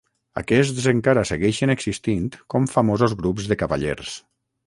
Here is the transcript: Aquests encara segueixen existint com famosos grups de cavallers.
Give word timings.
Aquests 0.41 0.87
encara 0.91 1.23
segueixen 1.31 1.73
existint 1.73 2.25
com 2.55 2.67
famosos 2.73 3.15
grups 3.23 3.51
de 3.53 3.59
cavallers. 3.63 4.17